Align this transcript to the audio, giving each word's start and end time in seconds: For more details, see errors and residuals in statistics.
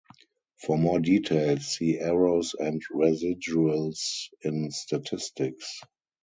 For 0.65 0.79
more 0.79 0.99
details, 0.99 1.67
see 1.67 1.99
errors 1.99 2.55
and 2.57 2.81
residuals 2.91 4.29
in 4.41 4.71
statistics. 4.71 5.79